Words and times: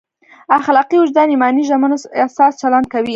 اخلاقي 0.55 0.97
وجدان 1.03 1.27
ایماني 1.33 1.63
ژمنو 1.69 1.95
اساس 2.25 2.53
چلند 2.61 2.85
کوي. 2.93 3.09